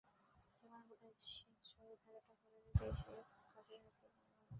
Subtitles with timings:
[0.63, 1.33] যেমন বলেছি,
[1.69, 3.21] জয়ের ধারাটা ধরে রেখে এশিয়া
[3.45, 4.39] কাপে যেতে চাই আমরা।